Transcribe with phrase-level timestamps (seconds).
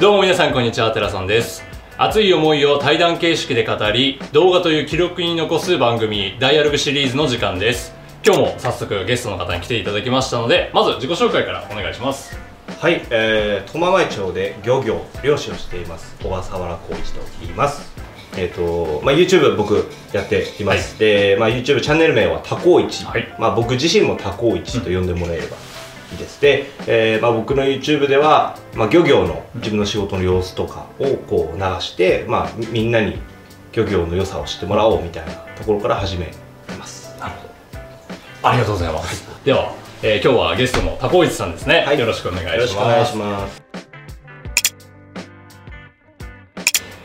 [0.00, 1.64] どうも皆さんこんにちはテラさんです。
[1.96, 7.92] 熱い思いを対談形式で語り動画という記録に残す番組ダイアログシリーズの時間です。
[8.24, 12.38] 今日も早速ゲストの方に来ていただきましたのでまず自己紹介からお願いします。
[12.78, 17.92] はい、えー、苫前町で漁業漁師をしています小笠原浩一と言います。
[18.36, 23.34] えっ、とまあ YouTube 僕やっています、でまあ YouTube チャンネル名はタコイチ、はい。
[23.36, 25.56] まあ僕自身もタコイチと呼んでもらえれば。
[25.56, 25.67] いい
[26.16, 26.40] です。
[26.40, 33.18] で、えーまあ僕の YouTube ではまあ漁業の自分の仕事の様子とかをこう流してまあみみんなに
[33.72, 36.32] 漁業の良さを知ってもらおうみたいなところから始めて
[36.78, 37.14] ます。
[37.20, 37.48] なるほ
[38.42, 38.48] ど。
[38.48, 41.98] ありがとうございます、では、えー今日はゲストのタコイチさんですね、はい。
[41.98, 42.54] よろしくお願いします。
[42.54, 43.62] よろしくお願いします。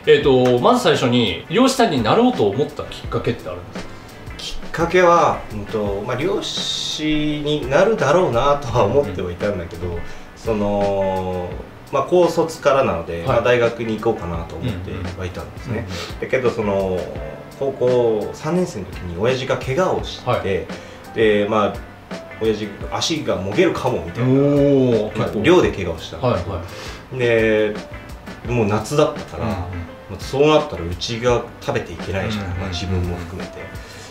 [0.06, 3.94] えっ、とまず最初に漁師さんになろうと思ったきっかけってあるんですか？
[4.38, 10.00] きっかけは、うんとまあ、漁師になるだろうなとは思ってはいたんだけど、
[10.36, 11.50] その、
[11.92, 13.28] まあ、高卒からなので、はい。
[13.28, 15.88] まあ、大学に行こうかなと思ってはいたんですね、
[16.22, 17.00] だけどその
[17.60, 20.68] 高校3年生の時に親父が怪我をして、はい。
[21.16, 21.74] でまあ
[22.42, 24.32] 親父足がもげるかもみたいな、
[25.16, 26.62] まあ、寮で怪我をしたんはいですよは
[27.16, 27.76] いで
[28.48, 32.60] もう夏だったから、うんまあそうなったらうちが食べていけないじゃん、うん。
[32.60, 33.60] まあ、自分も含めて。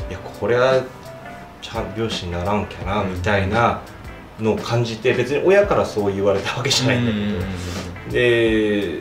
[0.09, 0.83] いやこれは
[1.63, 3.81] ちゃん漁師にならんきゃなみたいな
[4.39, 8.99] のを感じて別に親からそう言われたわけじゃないんだけど、で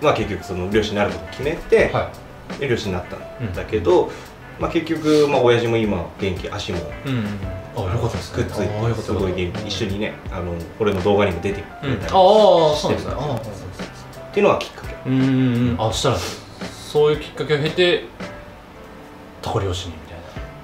[0.00, 2.12] まあ結局その漁師になることを決めて、は
[2.60, 4.10] で漁師になったんだけど、
[4.60, 7.26] まあ、結局、まあ親父も今元気足もい、うん。
[7.74, 8.44] あよかったですね。
[8.44, 9.02] くっついてた。
[9.02, 13.14] すごい元気一緒にねあの俺の動画にも出てくうん、れたり、ああそうなんですね。
[13.16, 14.94] ああっていうのがきっかけ。
[15.78, 16.16] あそしたら
[16.62, 18.04] そういうきっかけを経て
[19.40, 20.18] タコ漁師にみたい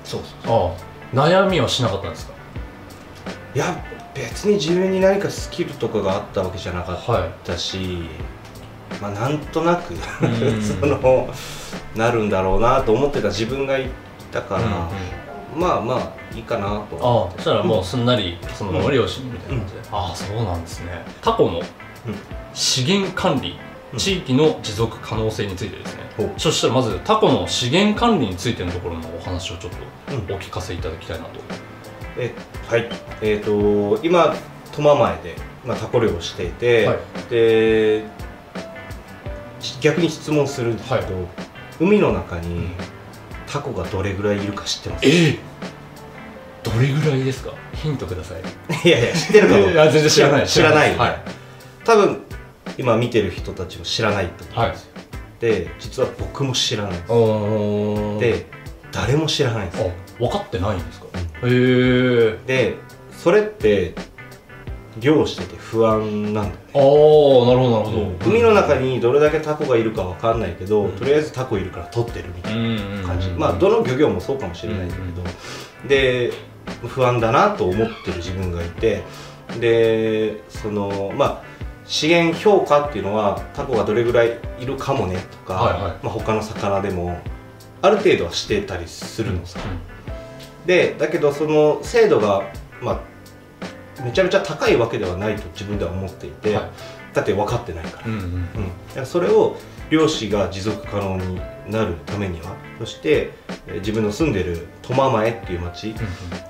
[0.05, 2.33] そうそうなああ悩みはしなかったんですか？
[3.55, 8.09] いや別に自分に何かスキルとかがあったわけじゃなかっはたし、
[9.01, 9.99] まあなんとなくん。
[10.63, 11.29] その
[11.97, 13.89] なるんだろうなと思ってた自分がい
[14.31, 14.63] たから、
[15.57, 21.05] まあまあいいかなとああそしたらもうすんなりそのまま漁師にみたいな感じで、ああそうなんですね。
[21.23, 21.61] タコの
[22.53, 23.59] 資源管理、
[23.93, 23.99] うん。
[23.99, 26.03] 地域の持続可能性についてですね、
[26.37, 29.73] そしたらまずタコの資源管理についてのところのお話をちょっ
[30.13, 31.41] うんとお聞かせいただきたいなと、
[32.19, 32.35] え
[32.67, 32.89] はい。
[33.23, 34.35] えっ、と今
[34.73, 36.99] 苫前で、まあ、タコ漁をしていて、はい。
[37.31, 38.05] で
[39.81, 41.05] 逆に質問すると、はい。
[41.81, 42.71] 海の中に
[43.47, 45.09] タコがどれぐらいいるか知ってます？
[45.09, 45.39] ええ
[46.65, 47.53] どれぐらいですか？
[47.75, 48.43] ヒントください。
[48.89, 49.71] いやいや知ってるかどうか。
[49.73, 50.47] いや全然知らない。
[50.49, 50.97] 知らない。
[50.97, 51.23] はい。
[51.85, 52.23] 多分
[52.77, 54.88] 今見てる人たちも知らないと思うんですよ、
[55.41, 58.47] で実は僕も知らないんで
[58.91, 59.85] 誰も知らないんです。
[59.85, 62.77] あ分かってないんですか、へえで
[63.13, 63.95] それって
[65.01, 66.59] 漁してて不安なんだよね。
[66.75, 70.93] ああなるほどなるほど、海の中にどれだけタコがいるかわかんないけど、うん。
[70.93, 76.33] とりあえずタコいるから取ってるみたいな感じ、うんまあどの漁業もそうかもしれないんだけど、で
[76.89, 79.03] 不安だなと思ってる自分がいて。
[79.59, 81.43] でそのまあ
[81.89, 85.83] 資源評価っていうのはタコがどれぐらいいるかもねとか、はいはい。
[85.83, 87.19] まあ、他の魚でも
[87.83, 89.59] ある程度はしてたりするのさ、
[90.67, 92.43] でだけどその精度が
[92.83, 96.71] まあめちゃめちゃ高いわけではないと自分では思っていて、はい。
[97.15, 98.07] だって分かってないから。
[98.07, 98.49] うんうん
[98.99, 99.07] うん。
[99.07, 99.57] それを
[99.91, 103.33] 漁師が持続可能になるためにはそして
[103.67, 105.95] えー自分の住んでる苫前っていう町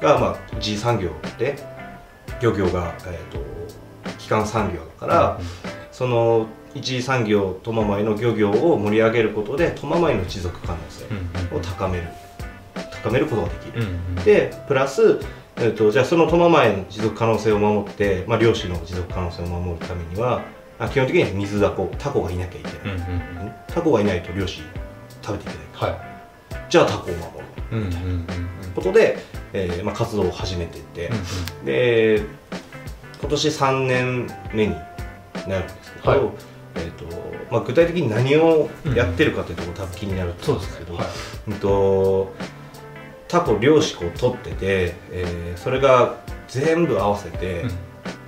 [0.00, 1.56] が、まあ、一次産業で
[2.40, 3.38] 漁業が、えー、と
[4.28, 5.40] 基幹産業だから、
[5.90, 12.08] その一次産業苫前の漁業を盛り上げることで苫前の持続可能性を高める。
[13.02, 13.80] 高めることができる。
[13.80, 15.20] うんうんでプラス、
[15.56, 20.42] えー、とじゃあその苫前の持続可能性を守って、まあ、漁師の持続可能性を守るためには
[20.78, 23.52] あ基本的には水だこタコがいなきゃいけない、うんうんうん。
[23.68, 24.62] タコがいないと漁師
[25.22, 25.66] 食べていけない。
[25.72, 27.18] かはらじゃあタコを守る
[27.70, 28.26] いうんうんうんうん。
[28.74, 29.18] ことで、
[29.52, 31.10] えーまあ、活動を始めていって、
[31.64, 32.22] で
[33.20, 34.74] 今年3年目に
[35.46, 36.20] なるんですけど、はい。
[36.76, 37.04] えーと
[37.50, 41.06] まあ、具体的に何をやってるかというところ多分気になると思うんですけど、ですね。
[41.06, 41.50] はい。
[41.52, 42.34] うんと
[43.28, 46.16] タコ漁師を取ってて、えーそれが
[46.48, 47.66] 全部合わせて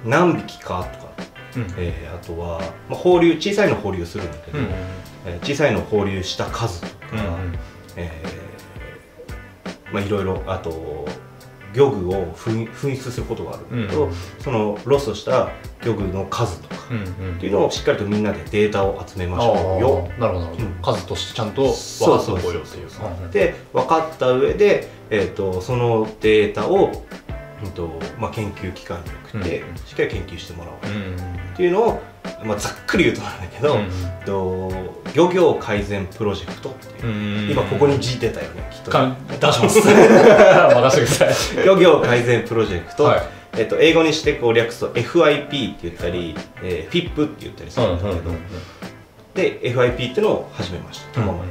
[0.05, 1.13] 何匹かとか、
[1.57, 1.67] うん。
[1.79, 2.59] えーあとは、
[2.89, 4.65] まあ、放流小さいの放流するんだけど、うん。
[5.27, 7.59] えー小さいの放流した数とか、うんうん。
[7.97, 8.51] えー
[9.93, 11.09] まあいろいろあと
[11.75, 15.51] 漁具を紛紛失することがあるんだけど、うんそのロストした
[15.85, 17.37] 漁具の数とかうんうん。
[17.37, 20.09] っていうのをしっかりとみんなでデータを集めましょうよ。
[20.11, 20.75] あーなるほどうん。
[20.83, 22.87] 数としてちゃんと分そうかっておこうよっていう。
[22.87, 27.05] うんで分かった上で、えー、とそのデータを、
[27.65, 27.89] うんと
[28.19, 30.79] まあ、研究機関に送って、うんしっかり研究してもらおう。
[30.91, 31.35] うんうん。
[31.53, 32.03] っていうのを
[32.45, 33.89] まあ、ざっくり言うとなんだけど、うん
[34.25, 34.71] と
[35.15, 39.81] 漁業改善プロジェクトっていう、今ここに字出たよねきっとか出します。
[39.85, 41.65] 任せてください。
[41.67, 43.23] 漁業改善プロジェクト、はい。
[43.59, 48.31] えっと、英語にしてこう略すと FIP って言ったり、えー、FIP って言ったりするんだけど、
[49.35, 51.21] で FIP っていうのを始めました。
[51.21, 51.47] 友前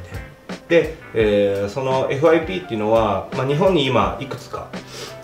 [0.69, 4.67] で、で、えーその FIP っていうのは、まあ、日本に今いくつか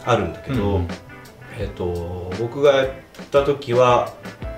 [0.06, 0.88] あるんだけど、うん。
[1.58, 2.88] えっと僕がやっ
[3.32, 4.10] た時は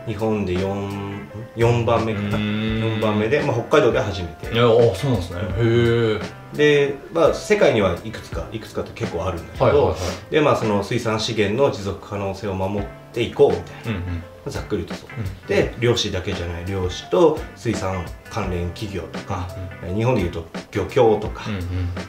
[0.07, 1.27] 日本で 4,
[1.57, 2.37] 4番目かな。
[2.37, 2.43] うん。
[2.43, 4.53] 4番目で、まあ、北海道で初めて。
[4.53, 5.39] いやあそうなんですね。
[5.41, 6.19] へ
[6.55, 6.87] え。
[6.87, 9.95] で、まあ、世界にはいくつかいくつかって結構あるんだけど、はいはいは
[10.29, 10.31] い。
[10.31, 14.13] でまあその水産資源の持続可能性を守っていこうみたいな、うん
[14.45, 14.51] うん。
[14.51, 15.09] ざっくりとそう。
[15.49, 16.65] で漁師だけじゃない。
[16.65, 19.47] 漁師と水産関連企業とか、
[19.83, 21.63] えー日本でいうと漁協とか、うんうん。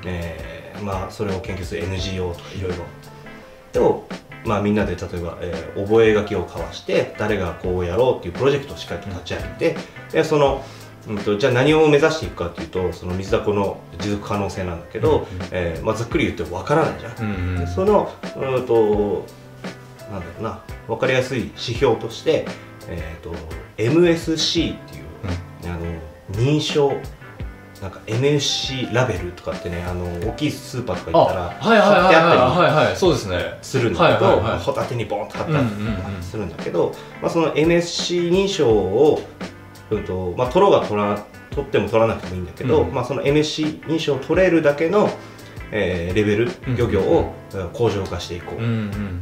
[0.05, 2.77] えーまあ、それを研究する NGO とかいろいろ。
[3.73, 4.07] と、
[4.45, 9.77] まあ、みんなで例えば、えー覚書を交わして誰がこうやろうっていうプロジェクトをしっかりと立ち上げて、
[10.13, 10.65] でその、
[11.09, 15.49] うん、とじゃあ何を目指していくかっていうとその水だこの持続可能性なんだけど、うんうん。
[15.53, 17.57] えーまあ、ざっくり言ってわからないじゃん。
[17.57, 19.27] うんうそのうんと
[20.11, 22.47] なんだろうな分かりやすい指標として、
[22.89, 23.35] えー、と
[23.77, 25.05] MSC っていう、
[25.65, 25.85] あの
[26.33, 26.93] 認証
[27.83, 33.59] なんか MSC ラベルとかってねあの大きいスーパーとかあ行ったら貼ってあったりそうですね。
[33.63, 35.67] するんだけど、ホタテにボンと貼ったり
[36.23, 39.21] するんだけど、まあ、その MSC 認証を、
[39.91, 42.93] うんとまあ、取ろうが取ら取っても取らなくてもいいんだけど、うん。
[42.93, 45.09] まあ、その MSC 認証を取れるだけの、
[45.73, 46.77] えーレベルうん。
[46.77, 48.61] 漁業を、えー向上化していこう、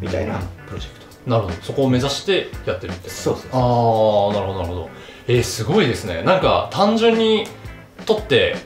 [0.00, 1.30] みたいなプロジェクト。
[1.30, 1.54] なるほど。
[1.62, 3.60] そこを目指してやってるってそうそうそう。
[3.60, 4.90] ああなるほどなるほど。
[5.28, 6.22] えー、すごいですね。
[6.22, 7.46] なんか単純に
[8.06, 8.56] 取って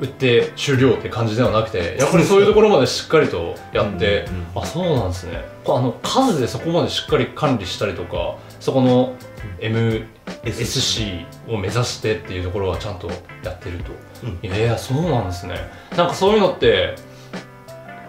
[0.00, 5.44] 売って終了って感じではなくてやっぱりそういうところまでしっかりとやって、うんうんあそうなんですね。
[5.64, 9.14] こあの数でそこまでしっかり管理したりとかそこの
[9.60, 13.08] MSC を目指してっていうところはちゃんと
[13.42, 13.92] やってると、
[14.24, 14.38] うん。
[14.42, 15.54] いやいやそうなんですね。
[15.96, 16.94] なんかそういうのって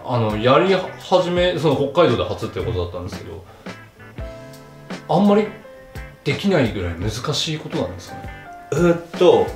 [0.04, 3.44] あのやり始めその北海道で初ってことだったんですけど
[5.08, 5.46] あんまり
[6.24, 8.22] できないぐらい難しいことなんですかね？
[8.72, 9.46] うーっと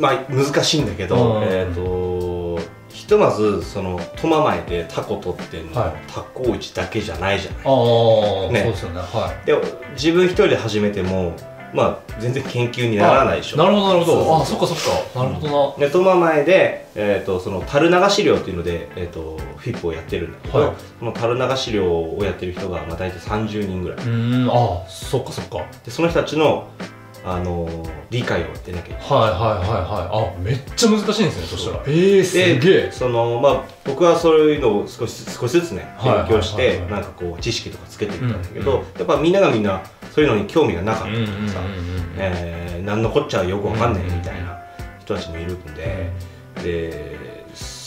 [0.00, 1.42] まあ難しいんだけど、うん。
[1.44, 6.12] えっ、とひとまずその苫前でタコ取ってんの、はい。
[6.12, 7.60] タコ市だけじゃないじゃない。
[7.64, 8.62] ああ、ね。
[8.62, 9.00] そうですよね。
[9.00, 9.56] はで
[9.92, 11.34] 自分一人で始めても
[11.72, 13.56] まあ全然研究にいならないでしょ。
[13.56, 14.42] なるほどなるほど。
[14.42, 15.20] あそっかそっか。
[15.20, 20.74] なるほどな、で苫前で、えー、とその樽流し漁っていうので、えー、とフィップをやってるんだけど、はい。
[20.98, 23.98] その樽流し漁をやってる人が、まあ、大体30人ぐらい。
[23.98, 24.50] うーん。
[24.50, 25.58] あそっかそっか。
[25.58, 26.68] はいでその人たちの、
[27.24, 29.00] あのー理解を得なきゃいけない。
[29.00, 31.82] はいはいはいあめっちゃ難しいんですねそしたら。
[31.86, 38.64] ええー、すげでえそのまあ僕はそういうのを少し少しずつねはい勉強しはいはいはいてなんかこう知識とかつけていったんだけうん。
[38.66, 39.82] ど、やっぱみんながみんな
[40.14, 41.66] そういうのに興味がなかったうんうんうんうんりとかさ、
[42.18, 44.60] えー、何のこっちゃよくわかんないみたいな
[45.00, 46.10] 人たちもいるんで、
[46.62, 47.16] で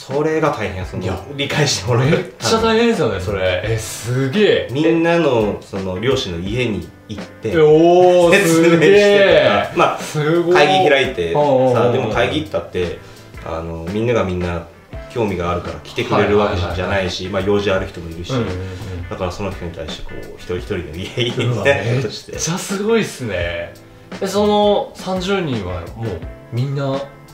[0.06, 1.18] それが大変そのいや。
[1.36, 3.62] 理解してもらうめっちゃ大変ですよねそれ。
[3.64, 4.68] えすげえ。
[4.70, 9.76] みんなのその漁師の家に行っておお 説明してえとか。
[9.76, 10.54] まあすごい。
[10.54, 12.98] 会議開いてさでも会議行ったって
[13.44, 14.66] あのみんながみんな
[15.12, 19.08] 興味があるから来てくれるわけじゃないし、まあ、用事ある人もいるし、うんうんうん。
[19.10, 22.32] だからその人に対してこう一人一人の家にうわねとして。
[22.32, 23.72] めっちゃすごいっすね。
[24.20, 26.20] えその30人はもう
[26.52, 26.92] みんな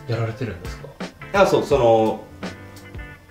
[0.08, 0.88] やられてるんですか？
[1.42, 2.20] あそうその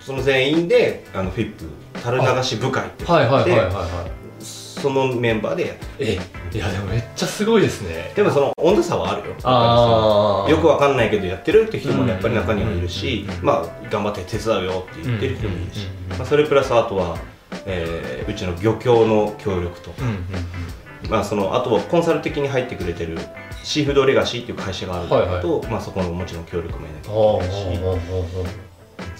[0.04, 1.64] その全員であのフィップ
[2.02, 4.22] 樽流し部会ってはいはいはいはいではい。
[4.42, 5.84] そのメンバーでやって。
[5.84, 8.12] るえいやでもめっちゃすごいですね。
[8.16, 9.36] でもその温度差はあるよ。
[9.44, 13.46] ああよくわかんないけどやってるって人もやっぱり中にはいるしうん。
[13.46, 17.16] まあ頑張って手伝うよって言ってる人もいるしまあそれプラスあとは
[17.64, 20.06] えーうちの漁協の協力とうん。
[20.06, 21.10] うん。
[21.10, 23.18] まあ、そのあとはコンサル的に入ってくれてる
[23.64, 28.71] シーフードレガシーっていう会社があるんだけど、まあ、そこのもちろん協力も得なきゃいけないし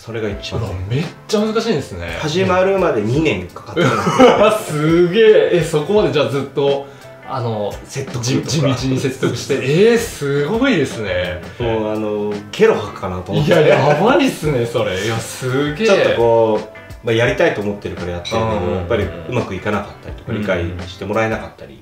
[0.05, 0.63] それが一番。
[0.91, 2.19] めっちゃ難しいんですね。
[2.21, 4.59] 始まるまで2年かかった。
[4.59, 5.51] すげえ。
[5.59, 6.89] えそこまでじゃあずっと
[7.29, 9.55] あの説得地道に説得して。
[9.55, 11.41] えー、すごいですね。
[11.61, 13.53] もうあのケロ吐くかなと思って。
[13.53, 15.05] いややばいっすねそれ。
[15.05, 15.87] いやすげえ。
[15.87, 18.71] ちょっとこう、まあ、やりたいと思ってるからやってるけうん。
[18.71, 20.41] どやっぱりうまくいかなかったりとかうん。
[20.41, 21.79] 理解してもらえなかったり、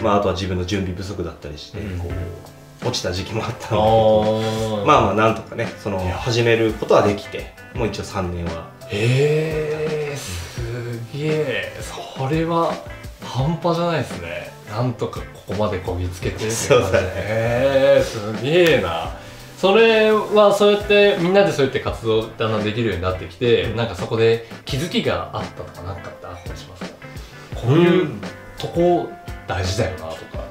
[0.00, 1.98] まあ、あとは自分の準備不足だったりしてうん。
[1.98, 2.57] こう
[2.88, 4.84] 落ちた時期もあったんだけあどー。
[4.84, 8.70] まあまあなんとかねその始めることはできてもう一応3年は。
[8.88, 10.60] へえす
[11.16, 11.72] げえ。
[11.80, 12.74] それは
[13.22, 14.50] 半端じゃないですね。
[14.70, 17.08] なんとかここまでこぎつけてそうだね。
[17.14, 19.10] へえすげえな。
[19.56, 26.90] それはそうやってみんなでそうやって活動だんだんできるようになってきて、なんかそこで気づきがあったとかなんかってあったりしますか？
[27.56, 28.08] こういう
[28.56, 29.10] とこ
[29.46, 30.44] 大事だよなとか。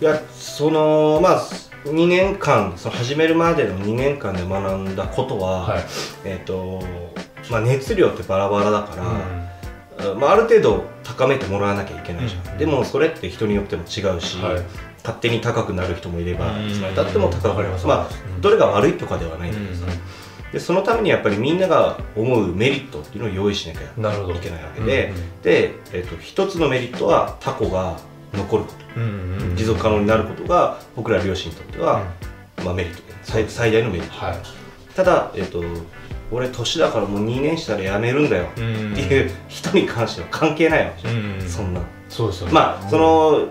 [0.00, 1.42] いやそのまあ
[1.84, 5.84] 2年間その始めるまでの2年間で学んだことは、はい。
[6.24, 6.82] えっ、と
[7.50, 8.96] まあ熱量ってバラバラだか
[9.98, 10.20] ら、うん。
[10.20, 12.58] まあ、ある程度高めてもらわなきゃいけないじゃん、うん。
[12.58, 14.62] でもそれって人によっても違うし、はい。
[14.98, 16.70] 勝手に高くなる人もいればうん。
[16.70, 17.86] いつまでたっても高くなるます。
[17.86, 20.52] まあうんどれが悪いとかではないんだけどさ、うん。
[20.52, 24.20] でそのためにやっぱりみんなが思うメリットっていうのを用意しなきゃいけない
[24.64, 25.12] わけで、
[25.42, 27.98] で、えっと一つのメリットはタコが
[28.34, 32.04] 残ること、うんうん持続可能になることが僕ら漁師にとっては、
[32.64, 32.98] まあ、メリット。
[32.98, 34.26] で最最大のメリット。
[34.26, 34.36] はい。
[34.94, 35.62] ただ、えっと
[36.30, 38.46] 俺年だからもう2年したら辞めるんだよ。
[38.52, 41.80] っていう人に関しては関係ないわけじゃん、うんそんな。
[42.08, 42.52] そうですよね。
[42.52, 43.48] まあその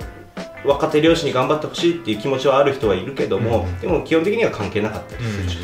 [0.65, 3.79] 若手漁師に頑張ってほしいっていう気持ちはある人はいるけども、うん。
[3.79, 5.57] でも基本的には関係なかったりうんうんするし、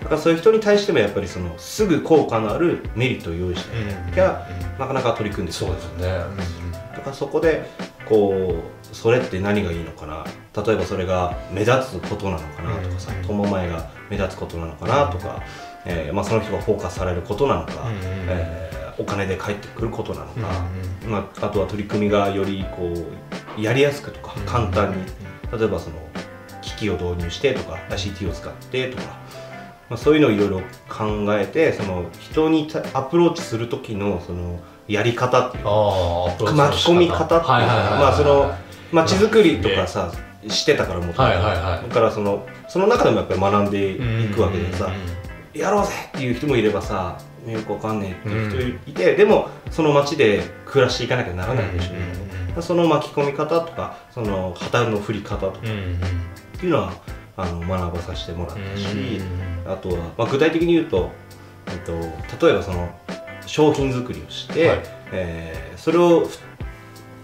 [0.00, 4.46] だからそういう人に対してもやっぱりそのすぐ効果のあるメリットを用意しうんなきゃ、
[4.78, 6.08] なかなか取り組んでそうですよね。
[6.92, 7.68] だからそこで
[8.08, 10.24] こうそれって何がいいのかな？
[10.64, 13.26] 例えばそれが目立つことなのかなとかさうん。
[13.26, 15.42] 友前が目立つことなのかなとか、
[15.84, 17.96] えーまあ、その人がフォーカスされることなのか、うん
[18.28, 20.48] えーお金で返ってくることなのうんか、
[21.08, 22.92] まあ、あとは取り組みがよりこ
[23.58, 24.98] うやりやすくとかうん簡単に。
[25.58, 25.96] 例えばその
[26.62, 29.02] 機器を導入してとか ICT を使ってとか、
[29.90, 35.48] まあ、そういうのをいろいろ考えてその人にたアプローチする時のそのやり方。
[35.48, 38.54] っていう巻き込み方っていうまあその
[38.92, 40.12] 街づくりとかさ
[40.48, 41.22] してたからもともと。
[41.22, 41.88] はいはいはい。
[41.88, 44.90] だからそのその中でもやっぱり学んでいくわけでさ
[45.52, 55.58] やろうぜっていう人もいればさよくわかんねえっていう人いて、でもその街で暮らしていかなきゃならないでしょ、その巻き込み方とかその旗の振り方とか。
[56.54, 56.92] っていうのは
[57.36, 59.20] あの学ばさせてもらったし、
[59.66, 61.10] あとは、まあ、具体的に言うと、
[61.66, 61.92] えっと、
[62.46, 62.88] 例えばその
[63.46, 64.78] 商品作りをして、はい。
[65.12, 66.38] えーそれをふ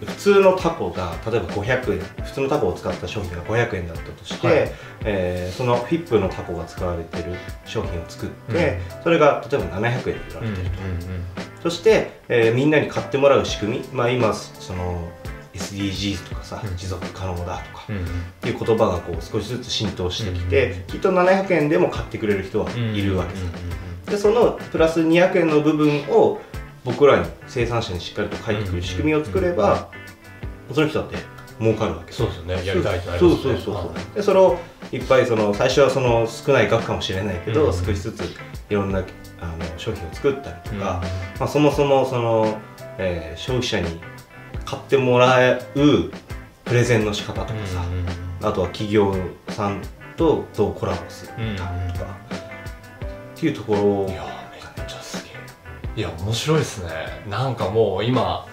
[0.00, 4.72] 普通のタコが例えば500円普通のタコを使った商品が500円だったとして、はい。
[5.04, 7.34] えーそのフィップのタコが使われてる
[7.66, 15.06] 商品を作って、それが例えば700円で売られてると、そして、えーみんなに買ってもらう仕組み、まあ、今その
[15.52, 16.76] SDGs とかさ、うん。
[16.76, 23.44] 持続可能だとか、っていう言葉がこう少しずつ浸透してきて、きっと700円でも買ってくれる人はいるわけです、
[24.10, 26.40] でそのプラス200円の部分を
[26.84, 29.88] 僕らに生産者にしっかりと返ってくる仕組みを作れば、
[30.72, 31.16] その人だって
[31.60, 32.12] 儲かるわけ。
[32.12, 32.66] そうですよね。
[32.66, 33.54] やりたいってなりそうますね。
[33.54, 34.58] そうそうそうでそれを
[34.92, 38.22] いっぱいその最初はその少ない額かもしれないけど、うん少しずつ
[38.70, 39.04] いろんな
[39.40, 41.02] あの商品を作ったりとうんか、
[41.38, 42.58] まあ、そもそもその、
[42.98, 44.00] えー消費者に
[44.64, 45.60] 買ってもらう
[46.64, 47.84] プレゼンの仕方とかさ、
[48.42, 49.14] あとは企業
[49.48, 49.82] さん
[50.16, 52.16] とどうコラボするかとか、
[53.40, 53.80] っていうところ。
[54.04, 55.30] をいやめっちゃすげ
[55.96, 56.00] え。
[56.00, 56.90] いや面白いですね。
[57.30, 58.46] なんかもう今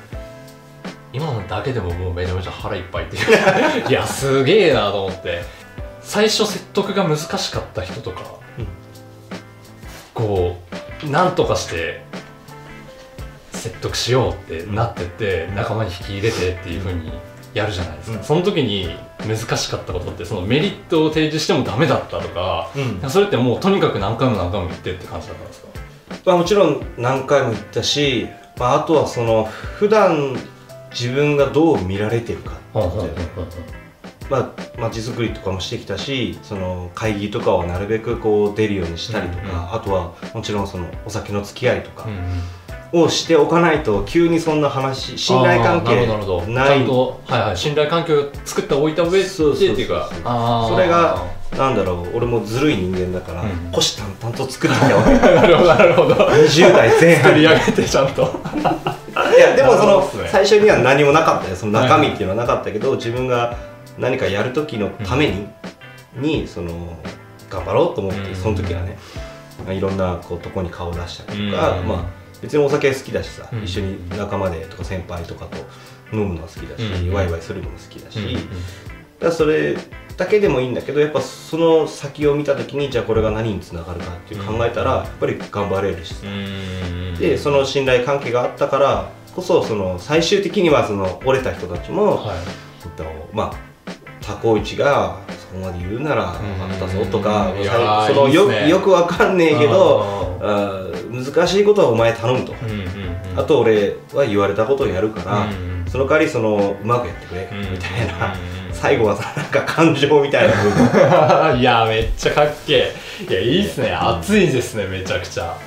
[1.12, 3.89] 今のだけでももうめちゃめちゃ腹いっぱいっていう。
[3.91, 5.44] いやすげえなと思って。
[6.01, 8.22] 最初説得が難しかった人とか、
[8.58, 8.67] うん。
[10.13, 10.58] こ
[11.03, 12.01] うなんとかして
[13.51, 17.12] 説得しようってなってって、仲間に引き入れてっていうふうに
[17.53, 18.24] やるじゃないですか、うん。
[18.24, 18.96] その時に
[19.26, 22.70] 難しかったことってそのメリットを提示してもダメだったとか
[23.04, 23.10] うん。
[23.10, 25.68] それってもうとにかく何回も何回も言ってって感じだったんですか？
[26.26, 30.36] まあ、もちろん何回も言ったし、まあ、あとはその普段
[30.92, 33.28] 自分がどう見られてるかってことだよね、
[34.30, 42.42] まあ、街づくりとかもしてきたしその会議とかはなるべくこう出るようにしたりとか、うんうんあとはもちろんそのお酒の付き合いとかうん
[42.94, 46.08] をしておかないと急にそんな話信頼関係ない。
[46.08, 49.34] ちゃんと、はいはい、信頼関係を作っておいた上でって
[49.82, 50.10] いうか
[50.70, 51.25] それが
[51.56, 53.72] なんだろう俺もずるい人間だから、うん。
[53.72, 56.13] 虎視眈々と作ってきたわけなるほどなるほど。
[56.15, 57.24] 20代前半。
[57.24, 58.22] 作り上げてちゃんと。
[58.24, 60.29] いやでもそのね。
[60.29, 61.56] 最初には何もなかったよ。
[61.56, 63.56] その中身っていうのはなかったけど、自分が
[63.98, 65.48] 何かやる時のために、
[66.15, 66.98] にその
[67.50, 68.36] 頑張ろうと思って、うん。
[68.36, 68.98] その時はね
[69.70, 71.88] いろんなこうとこに顔を出したりとか、うん。
[71.88, 73.63] まあ別にお酒好きだしさ、うん。
[73.63, 75.58] 一緒に仲間でとか先輩とかと
[76.15, 77.13] 飲むのは好きだし、うん。
[77.13, 78.50] ワイワイするのも好きだし、うん。
[79.20, 79.75] だそれ
[80.15, 87.15] だけでもいいんだけどやっぱその先を見た時にじゃあこれが何につながるかっていう考えたら、やっぱり頑張れるしさ、うん。
[87.20, 92.38] でその信頼関係があったからこそその最終的にはその折れた人たちも、はい。
[92.84, 93.03] えっと
[93.34, 93.67] まあ
[94.22, 97.53] タコイチがそこまで言うなら分かったぞとか、
[98.08, 100.38] そのよよくわかんねえけど
[101.12, 102.54] 難しいことはお前頼むと、
[103.36, 111.58] あと俺は言われたことをやるから、うんその代わりそのうまくやってくれ、うんみたいな、うん最後はさなんか感情みたいな部分。
[111.60, 112.94] いやめっちゃかっけ
[113.28, 113.32] え。
[113.32, 113.92] いやいいっすね。
[113.92, 115.58] 熱いですねめちゃくちゃ。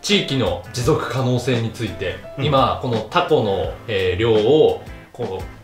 [0.00, 2.44] 地域の持続可能性について、うん。
[2.46, 4.82] 今このタコの、えー量を
[5.12, 5.59] こう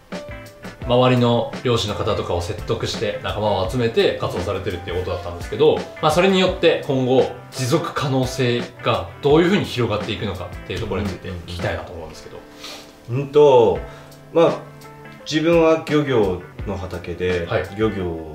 [0.86, 12.38] 周りの漁師の方とかを説得して仲間を集めて活動されてるっていうことだったんですけど、まあ、それによって今後持続可能性がどういうふうに広がっていくのかっていうところについて聞きたいなと思うんですけど、
[13.10, 13.78] うんと
[14.32, 14.76] まあ
[15.30, 17.68] 自分は漁業の畑で、はい。
[17.76, 18.32] 漁業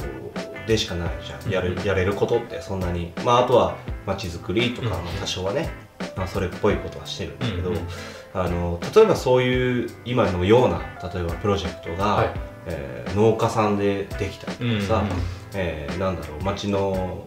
[0.68, 1.50] でしかないじゃん。
[1.50, 3.14] やるやれることってそんなに。
[3.26, 5.70] まああとは街づくりとか、多少はね、
[6.18, 7.88] まあ、それっぽいことはしてるんだけど、うんうん
[8.34, 10.80] あの例えばそういう今のような
[11.14, 12.30] 例えばプロジェクトが、はい。
[12.68, 15.14] えー農家さんでできたりとかさ、うんうん
[15.56, 17.26] えーなんだろう町の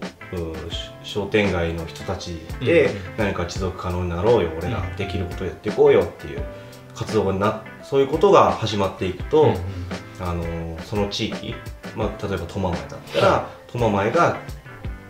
[1.03, 6.43] 商店街の人たちでうんうん何か持続可能になろうよ、俺らうんできることやっていこうよっていう
[6.95, 9.57] 活動になそういうことが始まっていくと、うんうん。
[10.21, 11.55] あのーその地域、
[11.97, 14.39] まあ、例えば苫前だったら、は苫前が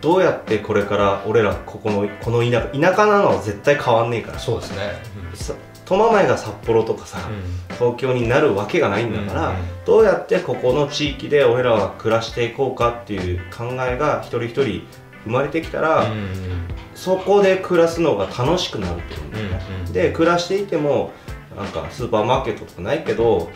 [0.01, 4.39] どうやってこれから俺らここのこの田舎田舎なのは絶対変わんねえから。
[4.39, 4.77] そうですね、
[5.35, 5.53] さ
[5.85, 7.17] 苫前が札幌とかさ、
[7.77, 14.81] 東京になるわけがないんだから、うんうんどうやってここの地域で俺らは暮らしていこうかっていう考えが一人一人
[15.25, 16.27] 生まれてきたら、うんうん
[16.95, 19.29] そこで暮らすのが楽しくなると思う。
[19.29, 19.93] んだよね、うんうん。
[19.93, 21.11] で暮らしていても
[21.55, 23.51] なんかスーパーマーケットとかないけど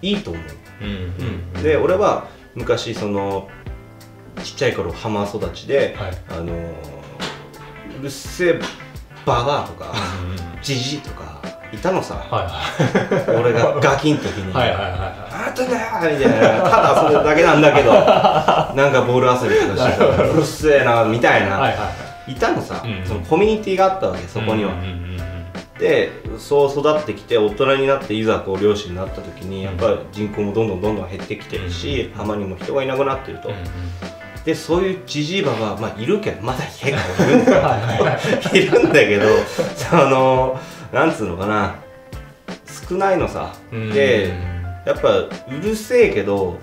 [0.00, 0.44] いいと思う、
[0.80, 1.62] うんうんうん。
[1.62, 3.48] で俺は昔その
[4.44, 6.12] ちっちゃい頃浜育ちで、はい。
[6.30, 6.72] あのー
[7.98, 8.60] うるせえ
[9.26, 9.92] ババアとか
[10.22, 11.31] うんうんジジイとか
[11.72, 12.44] いたのさ、は
[13.28, 16.70] い俺がガキン時に、 はいはいはいはあんただよみたいな。
[16.70, 17.92] ただそれだけなんだけど
[18.76, 21.90] なんかボール遊びとかしてうるせえなみたいな、いはいはいは
[22.28, 22.34] い。
[22.34, 25.02] たのさ、うんそのコミュニティがあったわけそこには、うんうんうんうん
[25.78, 33.62] でそう育ってきて大人になっていざこう漁師になった時にやっぱり人口もどんどんどんどん減ってきてるし、うん浜にも人がいなくなってると、うんうん
[34.44, 37.62] でそういうじじいばばまあいるけどまだ結構いるんだよ。
[37.62, 38.18] はいはいは
[38.52, 38.58] い。
[38.58, 39.26] いるんだけど
[39.76, 40.58] その
[40.92, 41.76] なんつうのかな。
[42.88, 43.90] 少ないのさ、うん。
[43.90, 44.32] で
[44.84, 45.30] やっぱう
[45.62, 46.58] るせえけど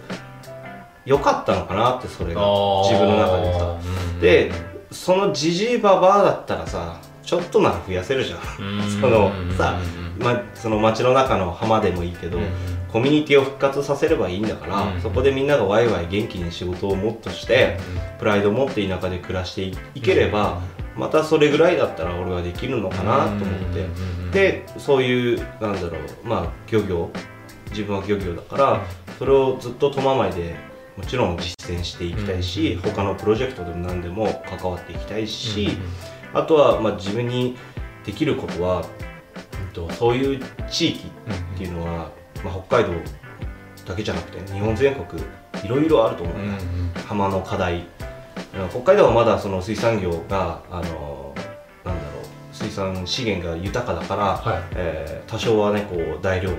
[1.05, 2.41] 良かったのかなってそれが。
[2.83, 3.79] 自分の中でさ。
[4.13, 4.19] うん。
[4.19, 4.51] で
[4.91, 8.39] そのじじいばばあだったらさちょっとなら増やせるじゃん。
[8.63, 9.01] うん。
[9.01, 9.79] そのさ
[10.17, 10.23] うん。
[10.23, 12.45] ま、その街の中の浜でもいいけど、うん。
[12.91, 15.01] コミュニティを復活させればいいんだから、うん。
[15.01, 17.77] そこでみんながワイワイ元気に仕事をもっとして、
[18.17, 20.59] プライドを持って田舎で暮らしていいければ、
[20.99, 23.87] またそれぐらいだったら俺はできるのかなと思って、
[24.31, 26.27] でそういうなんだろう。
[26.27, 27.09] まあ漁業。
[27.71, 28.81] 自分は漁業だから、
[29.19, 30.55] それをずっと苫前で
[30.97, 35.77] もちろん実践していきたいし、他のプロジェクトでも何でも関わっていきたいし、
[36.33, 37.57] あとは、まあ、自分に
[38.05, 42.11] できることは、うんとそういう地域っていうのは、
[42.43, 42.93] まあ、北海道
[43.85, 45.21] だけじゃなくて日本全国
[45.63, 47.85] いろいろあると思うんだ、浜の課題
[48.67, 51.33] 北海道はまだその水産業があの
[51.85, 54.63] なんだろう水産資源が豊かだから、はい。
[54.75, 56.49] えー多少はねこう大量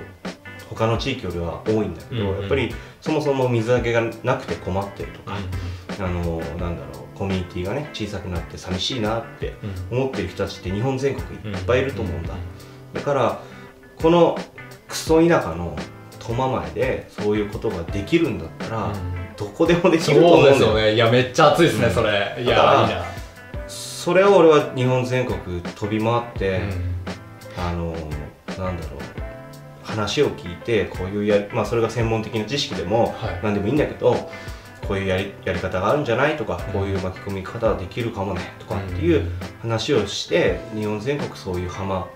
[0.68, 2.40] 他の地域よりは多いんだけど、うんうん。
[2.42, 5.36] やっぱりそもそも水揚げがなくて困ってるとか、
[5.98, 9.54] あのなんだろうコミュニティがね小さくなって寂しいなって
[9.90, 12.34] 思ってる人たちって日本全国いっぱいいると思うんだ、
[12.94, 13.42] だから
[14.00, 14.38] この
[14.88, 15.76] クソ田舎の
[16.20, 18.92] 苫前でそういうことができるんだったら、
[19.40, 20.94] どこでもできそうると思うんだよですよね。
[20.94, 21.94] いやめっちゃ熱いですね、うん。
[21.94, 22.10] それ。
[22.10, 23.04] いやいいな
[23.66, 27.62] それを俺は日本全国飛び回って、うん。
[27.64, 27.92] あの
[28.58, 29.00] なんだろう
[29.82, 33.40] 話を聞いてこういうやりまあそれが専門的な知識でもはい。
[33.42, 34.12] 何でもいいんだけど
[34.86, 39.30] こういうやりやり方があるんじゃないとかこういう巻き込み方ができるかもねとかっていう
[39.62, 42.06] 話をして日本全国そういう浜が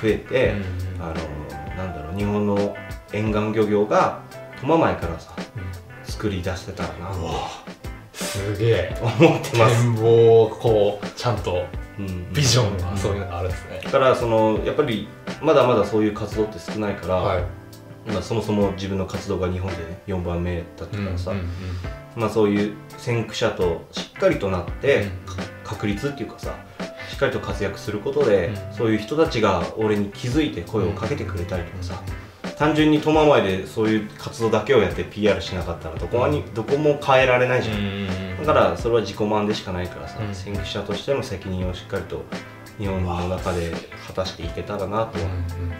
[0.00, 0.54] 増えて、
[0.96, 1.02] うん。
[1.02, 1.14] あの
[1.76, 2.76] なんだろう日本の
[3.12, 4.22] 沿岸漁業が
[4.60, 5.34] 苫前からさ
[6.14, 7.10] 作り出してたらな。
[7.10, 7.32] とうわ。
[8.12, 8.96] すげえ。
[9.02, 11.66] 思ってます、展望をこうちゃんと
[11.98, 15.08] うんビジョンがそういうのがあるんですね、だからそのやっぱり
[15.42, 17.44] まだまだそういう活動って少ないから、はい。
[18.06, 21.46] まあ、そもそも自分の活動が日本でね4番目だったからさ、うんうん
[22.16, 25.08] まあ、そういう先駆者としっかりとなって、
[25.64, 26.54] 確立っていうかさ
[27.10, 28.74] しっかりと活躍することで、うん。
[28.76, 32.02] そういう人たちが俺に気づいて声をかけてくれたりとかさ、
[32.58, 40.34] 単純に苫前でそういう活動だけをやって PR しなかったらどこに、どこも変えられないじゃん、だからそれは自己満でしかないからさ、うん。
[40.34, 42.24] 先駆者としての責任をしっかりと
[42.78, 43.72] 日本の中で
[44.06, 45.30] 果たしていけたらなとは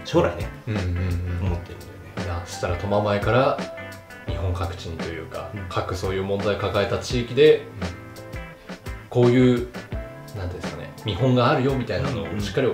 [0.04, 0.88] 将来ねうんうんうん。
[0.88, 1.78] うん思ってるん
[2.16, 3.58] だよねそしたら苫前から
[4.26, 5.66] 日本各地にというか、うん。
[5.68, 7.66] 各そういう問題を抱えた地域で、
[9.10, 9.68] こういう
[10.36, 12.72] なんていうんですかね見本があるよみたいなのうんをしっかり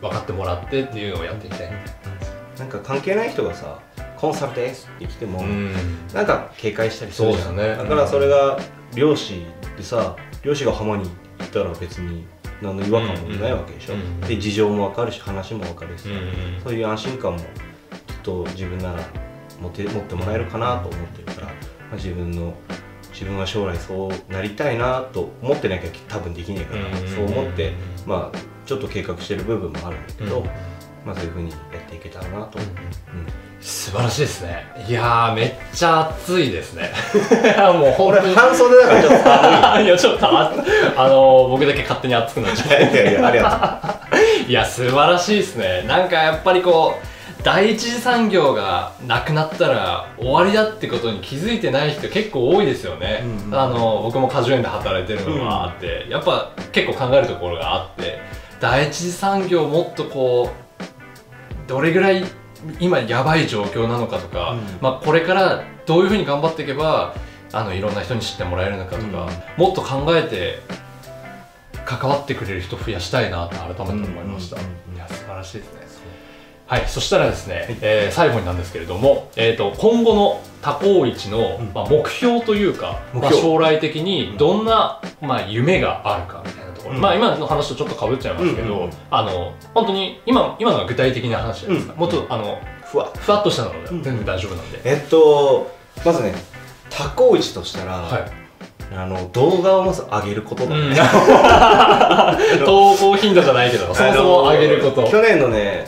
[0.00, 2.17] 分かってもらってっていうのをやっていきたいみたい
[2.58, 3.80] なんか関係ない人がさ
[4.16, 5.72] コンサルですって来ても、な、うん。
[6.12, 7.56] なんか警戒したりするじゃん。
[7.56, 7.76] ね。
[7.76, 8.58] だからそれが
[8.94, 9.44] 漁師
[9.76, 11.04] でさ漁師が浜に
[11.38, 12.26] 行ったら別に
[12.60, 14.20] 何の違和感もないわけでしょ、うん。
[14.22, 16.60] で事情も分かるし話も分かるしさ、うん。
[16.64, 17.46] そういう安心感もきっ
[18.24, 19.00] と自分なら
[19.60, 21.52] 持って持ってもらえるかなと思ってるから、ま
[21.92, 22.54] あ、自分の
[23.12, 27.08] 自分は将来そうなりたいなと思ってなきゃ多分できないから、うん。
[27.08, 27.72] そう思って
[28.04, 30.48] まあちょっと計画してる部分もあるんだけど、うん
[31.04, 32.58] まあそういうふうにやっていけたらなと。
[32.58, 32.70] 思う、
[33.60, 34.66] 素晴らしいですね。
[34.88, 36.90] いやーめっちゃ暑いですね。
[37.74, 38.34] もう本当に。
[38.34, 39.88] 半袖だからちょっと寒い。
[39.88, 40.52] やちょっとあ
[40.96, 43.80] あの僕だけ勝手に熱くなっちゃいいやいやありが
[44.12, 44.16] う。
[44.50, 45.84] いや素晴らしいですね。
[45.86, 58.20] なんかやっぱりこう第一次産業がなくなったら終わりだってことに気づいてない人結構多いですよね、うんうんあの僕も果樹園で働いてるのがあって、やっぱ結構考えるところがあって。
[58.60, 60.67] 第一次産業もっとこう
[61.68, 62.24] どれぐらい
[62.80, 64.60] 今やばい状況なのかとか、うん。
[64.80, 67.14] まあ、これからどういうふうに頑張っていけば
[67.52, 70.58] あのいろんな人に知ってもらえるのかとか、もっと考えて
[71.84, 74.96] 関わってくれる人増やしたいなと改めて思いました、うんうんうん。
[74.96, 75.80] いや素晴らしいですね。
[76.66, 76.84] はい。
[76.86, 81.70] そしたらですね、えー最後になんですけれども、えー、と今後の多幸一の、うん。
[81.72, 86.67] まあ、目標というか、まあ、将来的にどんな、まあ、夢があるかみたいな。
[86.67, 87.02] ところ、うん。
[87.02, 88.92] まあ今の話とちょっとかぶっちゃいますけど、うんうんうん。
[89.10, 92.00] あの本当に今今のは具体的な話じゃないですか、うん。
[92.00, 93.12] もっとあのふわ。
[93.14, 94.02] ふわっとしたのでうん。
[94.02, 95.70] 全然大丈夫なんで、えっと
[96.04, 96.34] まずね
[96.90, 98.48] タコイチとしたら、はい。
[98.94, 100.96] あの動画をまず上げることだね、
[102.64, 105.06] 投稿頻度じゃないけどそもそも上げること。
[105.10, 105.86] 去年のね、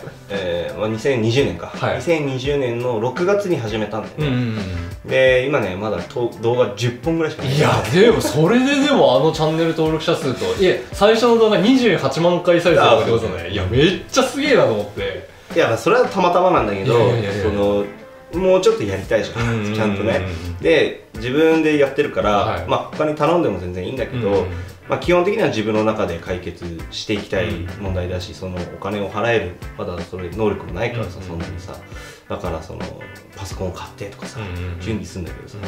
[0.88, 1.96] 2020年か、はい。
[1.98, 4.58] 2020年の6月に始めたんだよね、うんうん
[5.04, 5.08] うん。
[5.08, 7.54] で今ねまだと動画10本ぐらいしかない。
[7.54, 13.50] いやでもそれででもあのチャンネル登録者数といえ最初の動画28万回再生だってことね。
[13.50, 15.28] いやめっちゃすげえなと思って。
[15.54, 16.94] いやそれはたまたまなんだけど
[17.42, 17.84] その
[18.34, 19.74] もうちょっとやりたいじゃん。
[19.74, 20.20] ちゃんとね。
[20.60, 22.66] で自分でやってるから、はい。
[22.66, 24.46] まあ他に頼んでも全然いいんだけど、うん
[24.88, 31.74] まあ、基本的には自分の中で解決していきたい問題だし、そのお金を払えるまだそれ能力もないからさ、うんそんなにさ。
[32.28, 32.80] だからその
[33.36, 34.38] パソコンを買ってとかさ、
[34.80, 35.58] 準備するんだけどさ、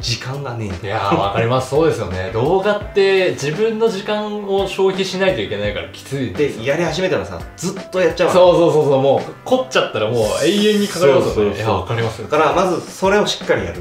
[0.00, 1.70] 時間がねいやーわかります。
[1.70, 2.30] そうですよね。
[2.32, 13.80] 動画って自分の時間を消費しないといけないからきついでやり始めたらさずっとやっちゃうそうそうそうそうもう凝っちゃったらもう永遠にかかりますよねいやわかりますだからまずそれをしっかりやる。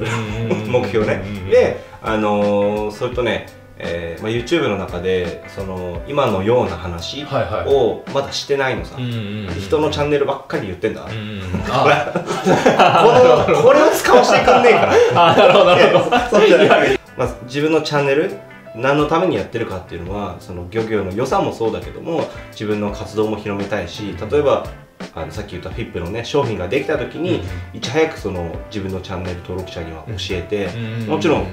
[0.68, 1.24] 目標ね。
[1.50, 3.48] であのーそれとね、
[3.78, 7.68] えーまあ、YouTube の中でその今のような話はいはい。
[7.68, 14.94] をまだしてないのさ、うんうんうん人のチャンネルばっかり言ってんだ、うんうん あこのこれを使わせてくんねえから。
[15.32, 16.18] あなるほどなるほど。
[16.30, 17.00] そうじゃない。
[17.18, 18.32] まあ、自分のチャンネル
[18.76, 24.66] 何のためにやってるかっていうのはその漁業の良さもそうだけども自分の活動も広めたいし例えば
[25.14, 27.42] あのさっき言ったフィップのね商品ができた時に、
[27.74, 30.70] いち早くその自分のチャンネル登録者には教えて、
[31.08, 31.46] もちろん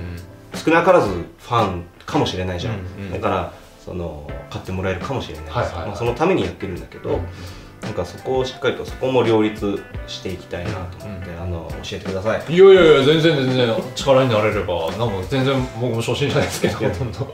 [0.54, 3.12] 少なからずファンかもしれないじゃん、うんうん。
[3.12, 3.52] だから
[3.84, 5.46] その買ってもらえるかもしれない。
[5.46, 5.86] し、はいはいはい。
[5.88, 7.20] まあ、そのためにやってるんだけど、
[7.82, 12.54] なんかそこをしっかりとそこも両立していきたいなと思って、あの教えてください。
[12.54, 16.90] いやいやいや全然全然 力になれればなんか全然僕も初心者ですけどいや。
[16.90, 17.32] ほとんど。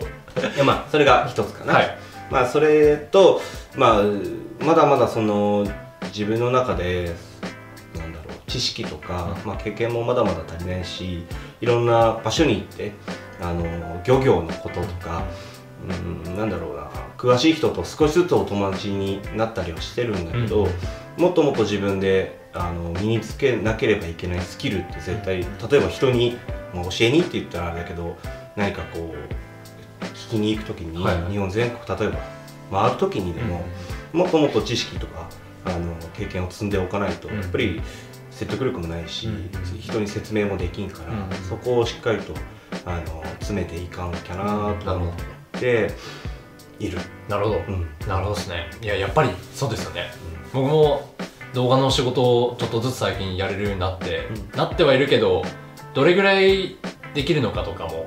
[0.55, 1.99] いやまあそれが一つかな、はい。
[2.31, 3.41] まあそれと、
[3.77, 5.67] まあ、まだまだその
[6.05, 7.15] 自分の中で
[7.97, 11.25] なんだろう知識とか、まあ、経験もまだまだ足りないし
[11.61, 12.93] いろんな場所に行って
[13.41, 15.25] あの漁業のこととか、
[16.27, 16.91] うん、なんだろうな。
[17.17, 20.69] 詳しい人と少しずつお友達になったりはしてるんだけど、
[21.17, 26.37] もっともっと自分であの身につけなければいけないスキルって絶対例えば人に、
[26.73, 28.17] まあ、教えにって言ったらあれだけど
[28.57, 31.33] 何かこう聞きに行く時に、はいはい。
[31.33, 32.19] 日本全国例えば
[32.83, 33.65] 回る時にでも、
[34.13, 35.29] もっともっと知識とか
[35.65, 37.41] あの経験を積んでおかないと、うん。
[37.41, 37.81] やっぱり
[38.31, 41.35] 説得力もないし、うん人に説明もできんから、うん。
[41.49, 42.35] そこをしっかりと
[42.85, 45.15] あの詰めていかなきゃなと思っ
[45.53, 45.91] て
[46.79, 46.99] いる。
[47.29, 47.57] なるほど。
[47.69, 47.87] うん。
[48.07, 48.71] なるほどですね。
[48.83, 50.11] いややっぱりそうですよね。
[50.53, 51.15] 僕も
[51.55, 55.43] 動画の仕事をちょっとずつ最近やれるようになって、うなってはいるけど
[55.95, 56.77] どれぐらい
[57.15, 58.07] できるのかとかも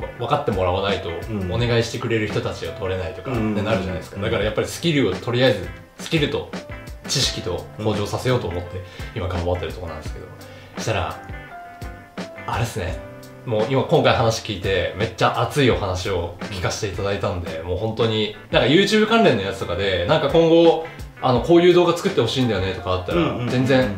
[0.00, 1.52] わ分かってもらわないと、うん。
[1.52, 3.54] お願いしてくれる人たちが取れないとかってうん。
[3.64, 4.22] なるじゃないですか、うん。
[4.22, 6.50] だからやっぱりスキルをとりあえずスキルと
[7.08, 8.80] 知識と向上させようと思って
[9.16, 10.26] 今頑張ってるところなんですけど。
[10.76, 11.20] そしたら
[12.46, 13.09] あれですね
[13.46, 20.86] もう今今回話聞いてめっちゃ熱いお話を聞かせていただいたんで、もう本当になんか YouTube 関連のやつとかでなんか今後
[21.22, 23.88] あのこういう動画作ってほしいんだよねとかあったら、全然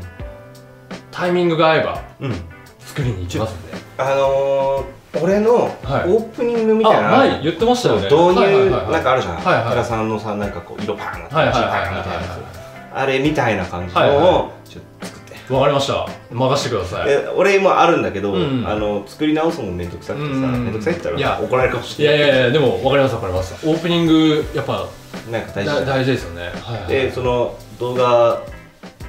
[1.10, 2.34] タイミングが合えばうん。
[2.80, 3.72] 作りに行きますんで。
[3.98, 6.08] あのー、俺のオはい。
[6.08, 8.02] ープニングみたいあな、前言ってましたよね。
[8.04, 12.62] 導入はいはいはいはいなんかあるじゃん、はいはい寺さんのさなんかこう色パーンなってはいはいはいジーパーンみたいなやはつ。
[12.94, 15.11] あれみたいな感じのはいはをちょっと
[15.50, 16.08] わかりました。
[16.30, 17.10] 任してください。
[17.10, 18.64] え俺もあるんだけど、うん。
[18.66, 20.64] あの作り直すのもめんどくさくてさ、うん。
[20.64, 22.20] めんどくさいって言ったら怒られるかもしいれない。
[22.20, 23.66] やいやいやでもわかりますわかります。
[23.66, 24.86] オープニングやっぱ
[25.30, 26.42] なんか大事大事ですよね。
[26.42, 26.86] はいはい。
[26.88, 28.42] でその動画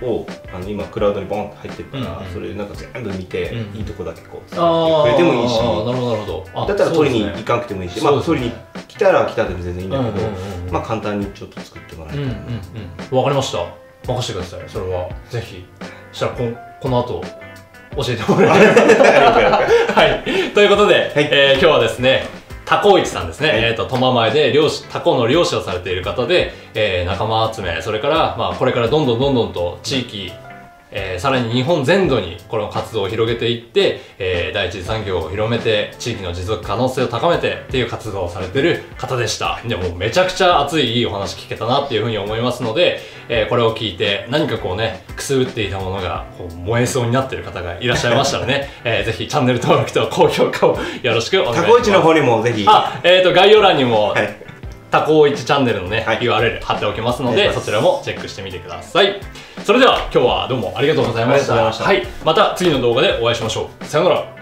[0.01, 2.33] をあの今クラウドにボンって入ってるから、うんうん。
[2.33, 5.57] それなんか全部見て、うんいいとこだけこうあくれてもいいし。
[5.59, 6.45] なるほどなるほど。
[6.55, 8.01] あだったら取りに行かなくてもいいし、ね。
[8.09, 8.53] まあ取りに
[8.87, 10.73] 来たら来たでも全然いいんだけど、うんうんうんうん。
[10.73, 12.33] まあ簡単にちょっと作ってもらえたら、うんう
[13.21, 13.83] んかりました。
[14.05, 15.07] 任せてくださいそれは。
[15.29, 15.65] ぜひ。
[15.79, 17.21] そしたらこんこの後
[17.95, 18.71] 教えてもらえる？
[19.93, 20.51] はい。
[20.55, 22.25] ということで、えー今日はですね
[22.65, 30.31] タコイチさんですね、えっ、と、苫前で漁師、タコの漁師をされている方で、えー仲間集め、それから、まあ、これからどんどんどんどんと地域、
[30.95, 39.59] えーさらに日本全土にこの活動を広げていって、えー第一次産業を広めて、地域の持続可能性を高めてっていう活動をされてる方でした。
[39.67, 51.67] でもめちゃくちゃ熱いいいお話聞けたなっていうふうに思いますので、えーこれを聞いて何かこうね、くすぶっていたものがこう燃えそうになってる方がいらっしゃいましたらね、 えーぜひチャンネル登録と高評価をよろしくお願いします。
[51.67, 54.42] タコイチの方にもぜひあ、えっ、と、概要欄にも、はい
[54.93, 59.19] タコイチチャンネルのね、はい URL 貼っておきますので、そちらもチェックしてみてください。
[59.65, 61.55] それでは今日はどうもありがとうございました。
[61.55, 62.23] ありがとうございましたはい。
[62.23, 63.85] また次の動画でお会いしましょう。
[63.85, 64.32] さようなら。